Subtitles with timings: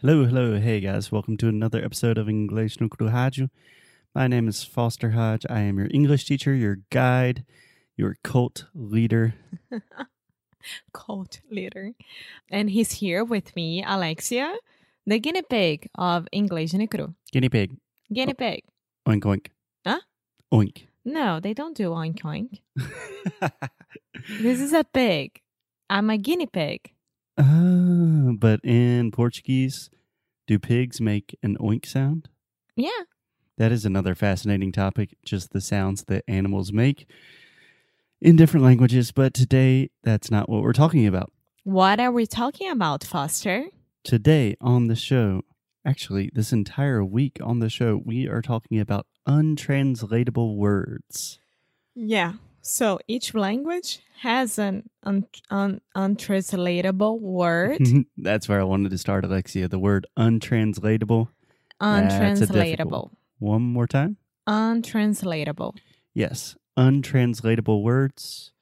[0.00, 3.50] Hello, hello, hey guys, welcome to another episode of English no Rádio.
[4.14, 5.44] My name is Foster Hodge.
[5.50, 7.44] I am your English teacher, your guide,
[7.98, 9.34] your cult leader.
[10.94, 11.92] cult leader.
[12.50, 14.56] And he's here with me, Alexia,
[15.04, 17.14] the guinea pig of English no Cru.
[17.30, 17.76] Guinea pig.
[18.10, 18.64] Guinea pig.
[19.06, 19.48] Oink oink.
[19.86, 20.00] Huh?
[20.50, 20.86] Oink.
[21.04, 22.60] No, they don't do oink oink.
[24.40, 25.42] This is a pig.
[25.90, 26.90] I'm a guinea pig.
[27.42, 29.88] Ah, but in Portuguese,
[30.46, 32.28] do pigs make an oink sound?
[32.76, 32.90] Yeah.
[33.56, 37.06] That is another fascinating topic, just the sounds that animals make
[38.20, 39.10] in different languages.
[39.10, 41.32] But today, that's not what we're talking about.
[41.64, 43.66] What are we talking about, Foster?
[44.04, 45.42] Today on the show,
[45.84, 51.38] actually, this entire week on the show, we are talking about untranslatable words.
[51.94, 52.34] Yeah.
[52.62, 57.80] So each language has an un- un- untranslatable word.
[58.18, 59.68] that's where I wanted to start, Alexia.
[59.68, 61.30] The word untranslatable.
[61.80, 63.12] That's a difficult untranslatable.
[63.38, 64.18] One more time.
[64.46, 65.74] Untranslatable.
[66.12, 68.52] Yes, untranslatable words.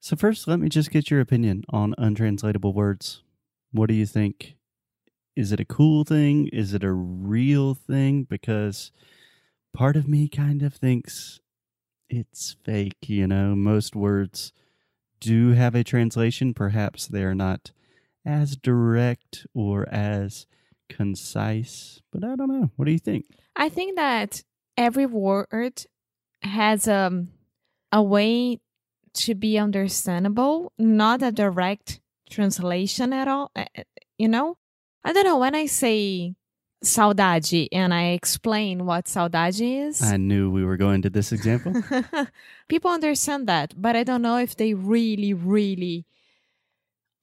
[0.00, 3.22] So, first, let me just get your opinion on untranslatable words.
[3.72, 4.56] What do you think?
[5.36, 6.48] Is it a cool thing?
[6.48, 8.24] Is it a real thing?
[8.24, 8.90] Because
[9.74, 11.40] part of me kind of thinks
[12.10, 13.54] it's fake, you know?
[13.54, 14.52] Most words
[15.20, 16.54] do have a translation.
[16.54, 17.72] Perhaps they're not
[18.24, 20.46] as direct or as
[20.88, 22.70] concise, but I don't know.
[22.76, 23.26] What do you think?
[23.56, 24.42] I think that
[24.76, 25.84] every word
[26.42, 27.28] has um,
[27.90, 28.60] a way
[29.14, 33.50] to be understandable, not a direct translation at all.
[33.56, 33.82] uh, uh,
[34.18, 34.56] You know,
[35.04, 36.34] I don't know when I say
[36.84, 40.02] saudade and I explain what saudade is.
[40.02, 41.82] I knew we were going to this example.
[42.68, 46.06] People understand that, but I don't know if they really, really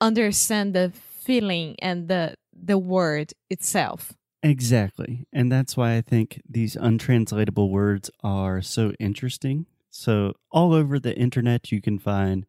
[0.01, 4.13] understand the feeling and the the word itself.
[4.41, 5.25] Exactly.
[5.33, 9.65] And that's why I think these untranslatable words are so interesting.
[9.89, 12.45] So, all over the internet, you can find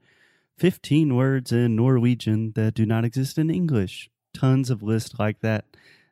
[0.58, 4.10] 15 words in Norwegian that do not exist in English.
[4.34, 5.64] Tons of lists like that.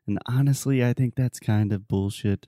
[0.07, 2.47] And honestly, I think that's kind of bullshit.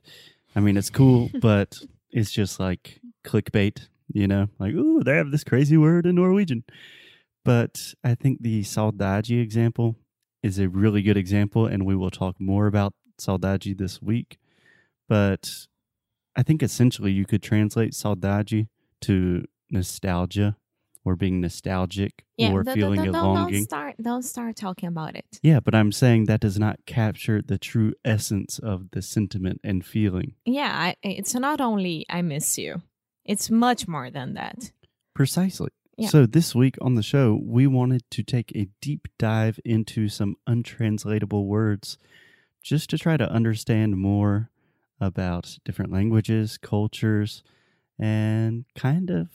[0.55, 1.79] I mean, it's cool, but
[2.11, 4.49] it's just like clickbait, you know?
[4.59, 6.65] Like, ooh, they have this crazy word in Norwegian.
[7.45, 9.97] But I think the saudade example
[10.43, 14.39] is a really good example, and we will talk more about saudade this week.
[15.09, 15.67] But
[16.35, 18.69] I think essentially you could translate saudade
[19.03, 20.57] to nostalgia
[21.07, 25.15] or being nostalgic or don't- feeling don't, a don't, don't start don't start talking about
[25.15, 25.39] it.
[25.41, 29.87] Yeah, but I'm saying that does not capture the true essence of the sentiment and
[29.87, 30.35] feeling.
[30.45, 32.83] Yeah, I, it's not only I miss you.
[33.25, 34.73] It's much more than that.
[35.15, 35.71] Precisely.
[35.97, 36.09] Yeah.
[36.09, 40.35] So, this week on the show, we wanted to take a deep dive into some
[40.47, 41.99] untranslatable words
[42.63, 44.51] just to try to understand more
[45.01, 47.43] about different languages, cultures,
[47.99, 49.29] and kind of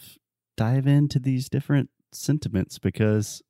[0.62, 3.42] dive into these different sentiments because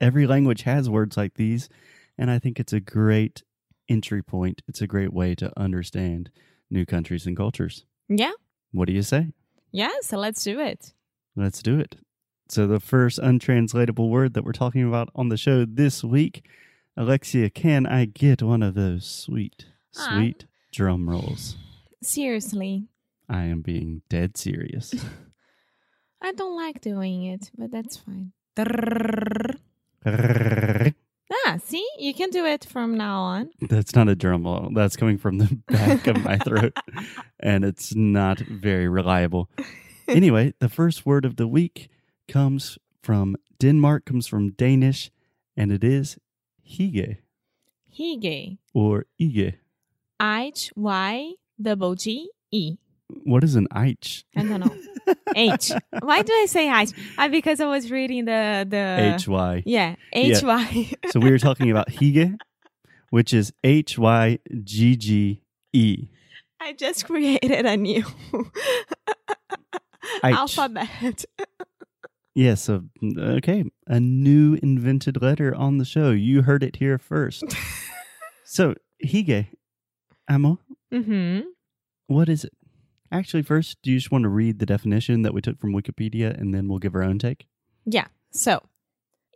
[0.00, 1.68] every language has words like these.
[2.16, 3.42] And I think it's a great
[3.88, 4.62] entry point.
[4.68, 6.30] It's a great way to understand
[6.70, 7.84] new countries and cultures.
[8.08, 8.30] Yeah.
[8.70, 9.32] What do you say?
[9.72, 10.92] Yeah, so let's do it.
[11.34, 11.96] Let's do it.
[12.48, 16.44] So, the first untranslatable word that we're talking about on the show this week,
[16.96, 19.66] Alexia, can I get one of those sweet,
[19.96, 20.08] Ah.
[20.16, 21.56] sweet drum rolls?
[22.02, 22.86] Seriously.
[23.28, 24.94] I am being dead serious.
[26.22, 28.32] I don't like doing it, but that's fine.
[31.46, 31.86] Ah, see?
[31.98, 33.50] You can do it from now on.
[33.60, 34.70] That's not a drum roll.
[34.74, 36.76] That's coming from the back of my throat,
[37.38, 39.48] and it's not very reliable.
[40.08, 41.88] Anyway, the first word of the week
[42.26, 45.10] comes from Denmark, comes from Danish,
[45.56, 46.18] and it is
[46.68, 47.18] hige.
[47.96, 48.58] Hige.
[48.74, 49.54] or ige.
[50.20, 52.76] H Y double G E.
[53.24, 54.24] What is an eich?
[54.36, 54.74] I don't know.
[55.34, 55.72] H.
[56.00, 56.90] Why do I say H?
[57.18, 59.62] Ah, because I was reading the the H Y.
[59.66, 60.36] Yeah, Yeah.
[60.36, 60.92] H Y.
[61.10, 62.36] So we were talking about Hige,
[63.10, 65.42] which is H Y G G
[65.72, 66.08] E.
[66.60, 68.04] I just created a new
[70.22, 71.24] alphabet.
[72.34, 72.84] Yeah, so
[73.18, 76.10] okay, a new invented letter on the show.
[76.10, 77.44] You heard it here first.
[78.44, 78.74] so
[79.04, 79.48] hige,
[80.28, 80.60] Amo,
[80.92, 81.40] mm-hmm.
[82.06, 82.52] what is it?
[83.12, 86.38] Actually, first, do you just want to read the definition that we took from Wikipedia,
[86.38, 87.46] and then we'll give our own take?
[87.84, 88.06] Yeah.
[88.30, 88.62] So,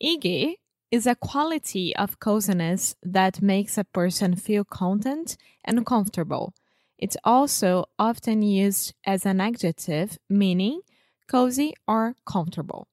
[0.03, 0.55] ige
[0.91, 6.55] is a quality of coziness that makes a person feel content and comfortable.
[6.99, 10.83] It's also often used as an adjective meaning
[11.27, 12.87] cozy or comfortable.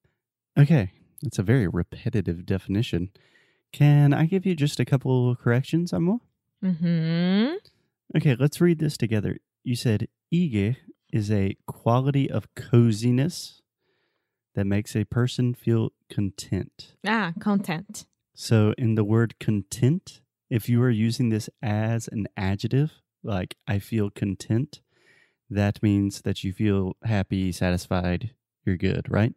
[0.58, 0.92] Okay,
[1.22, 3.12] that's a very repetitive definition.
[3.72, 6.22] Can I give you just a couple corrections, Amo?
[6.64, 7.54] Mm-hmm.
[8.18, 9.38] Okay, let's read this together.
[9.64, 10.78] You said ige
[11.14, 13.62] is a quality of coziness
[14.56, 16.96] that makes a person feel content.
[17.06, 18.06] Ah, content.
[18.34, 22.92] So, in the word content, if you are using this as an adjective,
[23.24, 24.82] like I feel content,
[25.50, 28.32] that means that you feel happy, satisfied,
[28.66, 29.34] you're good, right?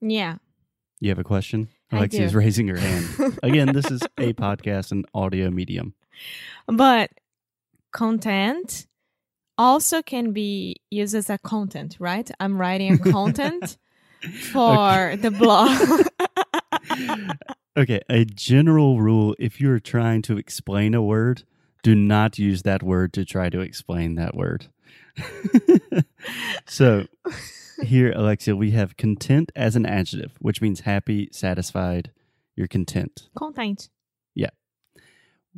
[0.00, 0.36] Yeah.
[1.00, 1.68] You have a question?
[1.92, 3.38] Alexia is raising her hand.
[3.42, 5.94] Again, this is a podcast, an audio medium.
[6.66, 7.10] But
[7.92, 8.86] content
[9.58, 12.30] also can be used as a content, right?
[12.40, 13.76] I'm writing a content
[14.52, 16.06] for the blog.
[17.78, 21.42] Okay, a general rule if you're trying to explain a word,
[21.82, 24.68] do not use that word to try to explain that word.
[26.66, 27.06] so,
[27.82, 32.12] here, Alexia, we have content as an adjective, which means happy, satisfied,
[32.54, 33.28] you're content.
[33.36, 33.90] content.
[34.34, 34.50] Yeah.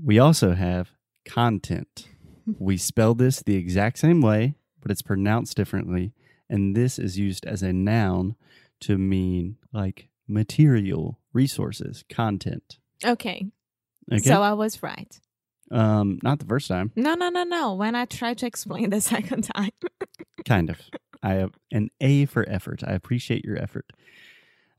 [0.02, 0.90] We also have
[1.24, 2.08] content.
[2.58, 6.12] We spell this the exact same way, but it's pronounced differently.
[6.48, 8.36] And this is used as a noun
[8.80, 12.78] to mean like material, resources, content.
[13.04, 13.46] Okay.
[14.10, 14.20] Okay.
[14.22, 15.20] So I was right.
[15.70, 17.74] um, not the first time, No, no, no, no.
[17.74, 19.70] When I tried to explain the second time.
[20.46, 20.78] kind of.
[21.22, 22.82] I have an A for effort.
[22.86, 23.86] I appreciate your effort.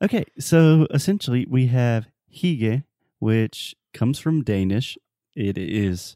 [0.01, 2.83] Okay, so essentially we have hige,
[3.19, 4.97] which comes from Danish.
[5.35, 6.15] It is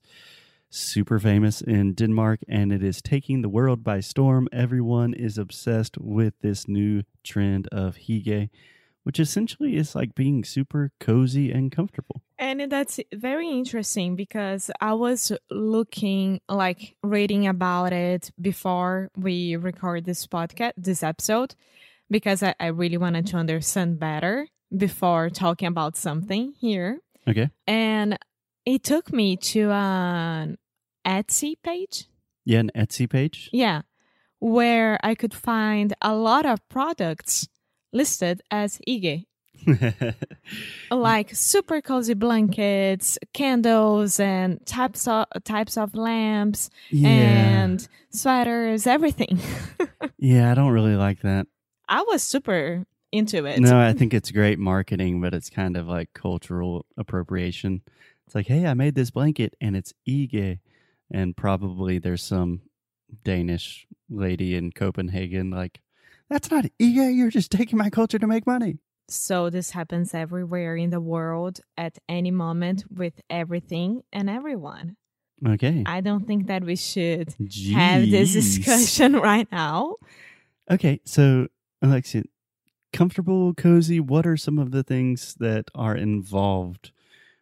[0.74, 4.48] super famous in Denmark and it is taking the world by storm.
[4.52, 8.50] Everyone is obsessed with this new trend of hige,
[9.04, 12.24] which essentially is like being super cozy and comfortable.
[12.40, 20.06] And that's very interesting because I was looking, like reading about it before we record
[20.06, 21.54] this podcast, this episode,
[22.10, 26.98] because I, I really wanted to understand better before talking about something here.
[27.28, 27.52] Okay.
[27.68, 28.18] And
[28.66, 30.58] it took me to an
[31.06, 32.08] Etsy page.
[32.46, 33.50] Yeah, an Etsy page.
[33.52, 33.82] Yeah.
[34.40, 37.48] Where I could find a lot of products
[37.92, 39.26] listed as Ige.
[40.92, 47.10] like super cozy blankets, candles, and types of types of lamps yeah.
[47.10, 49.40] and sweaters, everything.
[50.18, 51.48] yeah, I don't really like that.
[51.88, 53.60] I was super into it.
[53.60, 57.82] No, I think it's great marketing, but it's kind of like cultural appropriation.
[58.26, 60.60] It's like, hey, I made this blanket and it's Ige.
[61.13, 62.62] And probably there's some
[63.24, 65.80] Danish lady in Copenhagen like,
[66.30, 67.15] that's not Ige.
[67.15, 68.80] You're just taking my culture to make money.
[69.10, 74.95] So this happens everywhere in the world at any moment with everything and everyone.
[75.45, 75.83] Okay.
[75.86, 77.36] I don't think that we should
[77.74, 79.95] have this discussion right now.
[80.71, 81.01] Okay.
[81.06, 81.48] So,
[81.81, 82.24] Alexia,
[82.94, 86.92] comfortable, cozy, what are some of the things that are involved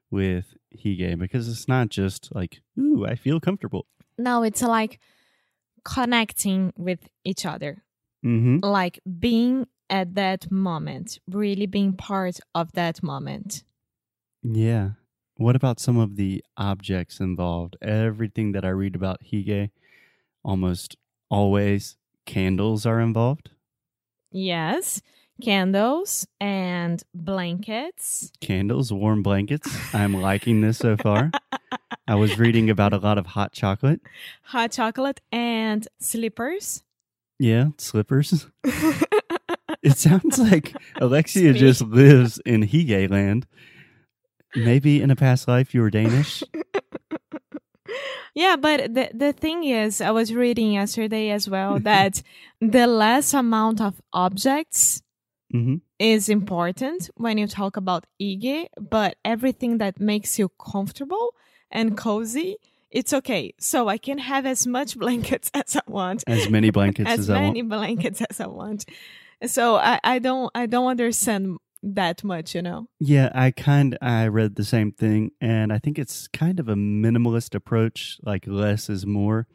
[0.09, 1.17] with Hige?
[1.17, 3.85] Because it's not just like, ooh, I feel comfortable.
[4.17, 4.99] No, it's like
[5.83, 7.83] connecting with each other.
[8.23, 8.59] Mm-hmm.
[8.63, 13.63] like being at that moment, really being part of that moment.
[14.43, 14.91] Yeah.
[15.37, 17.77] What about some of the objects involved?
[17.81, 19.71] Everything that I read about Hige,
[20.43, 20.97] almost
[21.31, 21.97] always
[22.27, 23.49] candles are involved.
[24.31, 25.01] Yes,
[25.41, 28.31] candles and blankets.
[28.41, 29.69] Candles, warm blankets.
[29.93, 31.31] I'm liking this so far.
[32.07, 34.01] I was reading about a lot of hot chocolate.
[34.43, 36.83] Hot chocolate and slippers.
[37.39, 38.47] Yeah, slippers.
[39.83, 43.47] It sounds like Alexia just lives in Hige land.
[44.55, 46.43] Maybe in a past life you were Danish.
[48.35, 52.21] yeah, but the the thing is, I was reading yesterday as well that
[52.59, 55.01] the less amount of objects
[55.51, 61.35] hmm is important when you talk about Ige, but everything that makes you comfortable
[61.69, 62.57] and cozy,
[62.89, 63.53] it's okay.
[63.59, 67.29] So I can have as much blankets as I want, As many blankets as as
[67.29, 67.45] I want.
[67.45, 68.85] many blankets as I want.
[69.45, 72.87] So I, I don't I don't understand that much, you know.
[72.99, 76.75] Yeah, I kind I read the same thing and I think it's kind of a
[76.75, 79.47] minimalist approach, like less is more,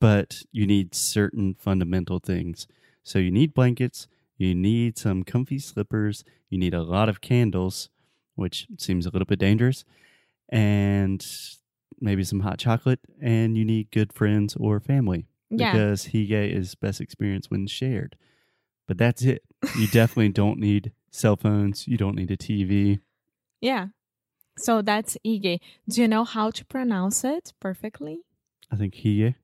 [0.00, 2.66] but you need certain fundamental things.
[3.02, 4.08] So you need blankets,
[4.40, 7.88] you need some comfy slippers, you need a lot of candles,
[8.34, 9.84] which seems a little bit dangerous,
[10.48, 11.24] and
[12.00, 15.72] maybe some hot chocolate, and you need good friends or family Yeah.
[15.72, 18.16] because Hige is best experienced when shared.
[18.88, 19.42] But that's it.
[19.78, 21.86] You definitely don't need cell phones.
[21.86, 23.00] You don't need a TV.
[23.60, 23.88] Yeah.
[24.58, 25.60] So that's Ige.
[25.88, 28.20] Do you know how to pronounce it perfectly?
[28.70, 29.34] I think Hige.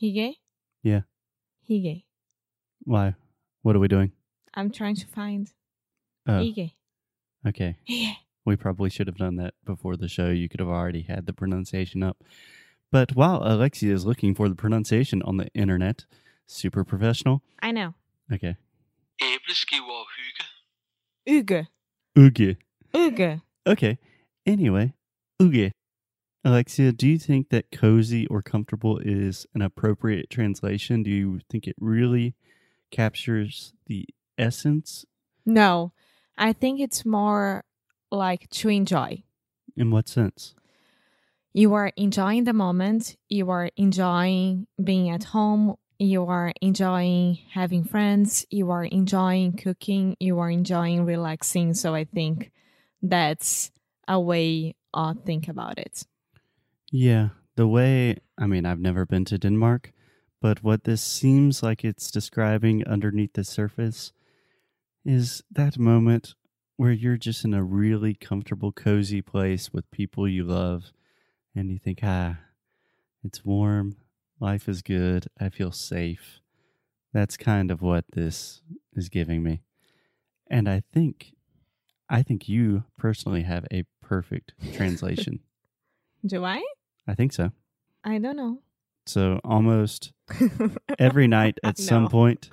[0.00, 0.34] Hige?
[0.82, 1.02] Yeah.
[1.68, 2.04] Hige.
[2.84, 3.14] Why?
[3.62, 4.12] What are we doing?
[4.58, 5.52] I'm trying to find
[6.26, 6.72] Oh, Ige.
[7.46, 7.76] okay.
[7.88, 8.16] Hige.
[8.44, 10.30] We probably should have done that before the show.
[10.30, 12.16] You could have already had the pronunciation up.
[12.90, 16.06] But while Alexia is looking for the pronunciation on the internet,
[16.46, 17.42] super professional.
[17.62, 17.94] I know.
[18.32, 18.56] Okay.
[19.20, 20.46] Æbleskiver og hygge.
[21.26, 21.66] Uge.
[22.16, 22.56] Uge.
[22.94, 23.40] Uge.
[23.66, 23.98] Okay.
[24.46, 24.92] Anyway,
[25.40, 25.70] uge.
[26.44, 31.02] Alexia, do you think that cozy or comfortable is an appropriate translation?
[31.02, 32.34] Do you think it really
[32.90, 34.06] captures the
[34.38, 35.04] essence?
[35.44, 35.92] No,
[36.36, 37.64] I think it's more
[38.10, 39.24] like to enjoy.
[39.76, 40.54] In what sense?
[41.52, 43.16] You are enjoying the moment.
[43.28, 45.74] You are enjoying being at home.
[45.98, 48.46] You are enjoying having friends.
[48.50, 50.16] You are enjoying cooking.
[50.20, 51.74] You are enjoying relaxing.
[51.74, 52.52] So I think
[53.02, 53.72] that's
[54.06, 56.06] a way I think about it.
[56.92, 59.92] Yeah, the way, I mean, I've never been to Denmark,
[60.40, 64.12] but what this seems like it's describing underneath the surface
[65.04, 66.34] is that moment
[66.76, 70.92] where you're just in a really comfortable, cozy place with people you love,
[71.54, 72.38] and you think, ah,
[73.24, 73.96] it's warm,
[74.40, 76.40] life is good, I feel safe.
[77.12, 78.62] That's kind of what this
[78.94, 79.62] is giving me.
[80.50, 81.32] And I think,
[82.08, 85.40] I think you personally have a perfect translation.
[86.26, 86.62] Do I?
[87.06, 87.50] I think so.
[88.04, 88.60] I don't know.
[89.06, 90.12] So almost
[90.98, 92.50] every night at some point,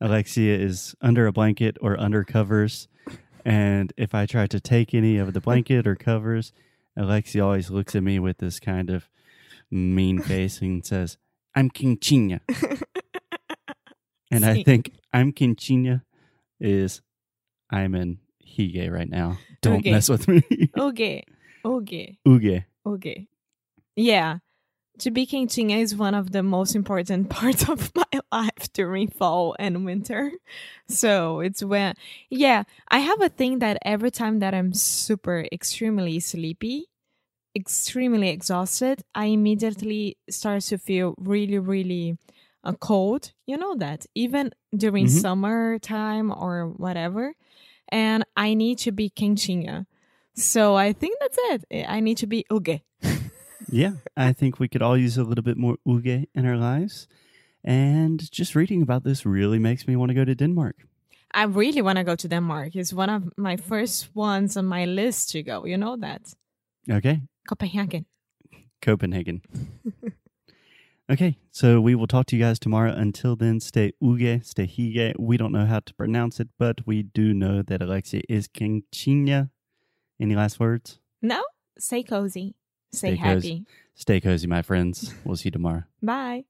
[0.00, 2.88] Alexia is under a blanket or under covers.
[3.44, 6.52] And if I try to take any of the blanket or covers,
[6.96, 9.08] Alexia always looks at me with this kind of
[9.70, 11.16] mean face and says,
[11.54, 12.40] I'm quentinha.
[14.30, 16.02] And I think I'm quentinha
[16.60, 17.00] is
[17.70, 19.38] I'm in Hige right now.
[19.62, 20.42] Don't mess with me.
[20.76, 21.24] Okay.
[21.64, 22.18] Okay.
[22.26, 22.64] Uge.
[22.84, 23.26] Okay.
[23.94, 24.38] Yeah.
[25.00, 29.54] To be quentinha is one of the most important parts of my life during fall
[29.58, 30.32] and winter.
[30.88, 31.94] So it's when,
[32.30, 36.86] yeah, I have a thing that every time that I'm super extremely sleepy,
[37.54, 42.16] extremely exhausted, I immediately start to feel really, really
[42.64, 43.32] uh, cold.
[43.46, 45.20] You know that even during Mhm.
[45.20, 47.34] summertime or whatever.
[47.90, 49.86] And I need to be quentinha.
[50.34, 51.86] So I think that's it.
[51.88, 52.80] I need to be uge.
[53.68, 57.08] Yeah, I think we could all use a little bit more uge in our lives.
[57.64, 60.76] And just reading about this really makes me want to go to Denmark.
[61.34, 62.76] I really want to go to Denmark.
[62.76, 65.66] It's one of my first ones on my list to go.
[65.66, 66.34] You know that.
[66.88, 68.06] Okay, Copenhagen.
[68.80, 69.42] Copenhagen.
[71.10, 72.92] okay, so we will talk to you guys tomorrow.
[72.92, 75.14] Until then, stay uge, stay hige.
[75.18, 79.50] We don't know how to pronounce it, but we do know that Alexia is quentinha.
[80.20, 81.00] Any last words?
[81.20, 81.42] No?
[81.78, 82.54] Stay cozy.
[82.92, 83.34] Stay, Stay happy.
[83.34, 83.64] cozy.
[83.94, 85.14] Stay cozy, my friends.
[85.24, 85.84] We'll see you tomorrow.
[86.02, 86.46] Bye.